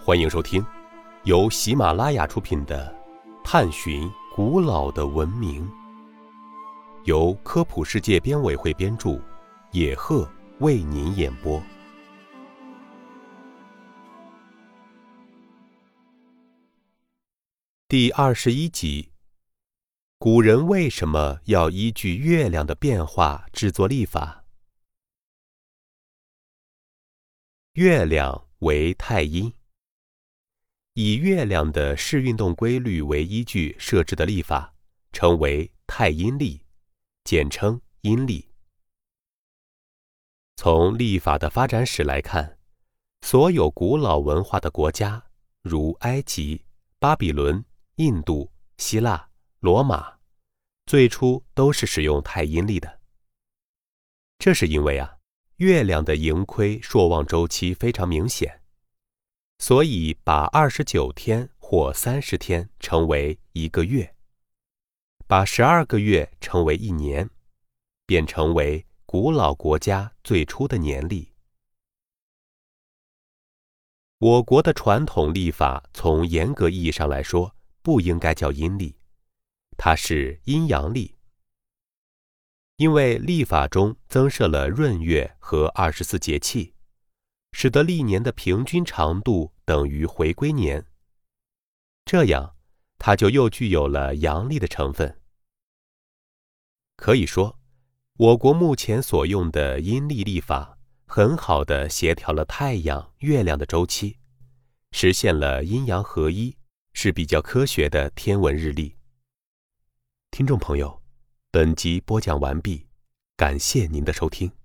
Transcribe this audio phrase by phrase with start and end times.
[0.00, 0.64] 欢迎收听
[1.24, 2.96] 由喜马拉雅出品的
[3.44, 5.68] 《探寻古老的文明》，
[7.04, 9.20] 由科普世界编委会编著，
[9.72, 10.26] 野鹤
[10.60, 11.62] 为您演播。
[17.86, 19.10] 第二十一集：
[20.18, 24.44] 古人为什么要依据月亮的变化制作历法？
[27.72, 29.52] 月亮为太阴，
[31.00, 34.74] 以月亮的视运动规律为依据设置的历法，
[35.12, 36.60] 称为太阴历，
[37.22, 38.48] 简称阴历。
[40.56, 42.58] 从历法的发展史来看，
[43.20, 45.24] 所有古老文化的国家，
[45.62, 46.64] 如埃及、
[46.98, 49.30] 巴比伦、印度、希腊、
[49.60, 50.18] 罗马，
[50.84, 52.98] 最初都是使用太阴历的。
[54.40, 55.14] 这是因为啊。
[55.58, 58.62] 月亮的盈亏朔望周期非常明显，
[59.58, 64.14] 所以把二十九天或三十天称为一个月，
[65.26, 67.28] 把十二个月称为一年，
[68.06, 71.32] 便成为古老国家最初的年历。
[74.18, 78.96] 我国的传统历法，从严格意义上来说，不应该叫阴历，
[79.76, 81.16] 它是阴阳历。
[82.76, 86.74] 因为历法中增设了闰月和二十四节气，
[87.52, 90.86] 使得历年的平均长度等于回归年。
[92.04, 92.56] 这样，
[92.98, 95.20] 它就又具有了阳历的成分。
[96.96, 97.58] 可以说，
[98.14, 104.18] 我国目前所用的阴历历法，很好的协调了太阳、月亮的周期，
[104.92, 106.56] 实现了阴阳合一，
[106.92, 108.96] 是比较科学的天文日历。
[110.30, 111.02] 听众朋友。
[111.50, 112.86] 本集播讲完毕，
[113.34, 114.57] 感谢您的收听。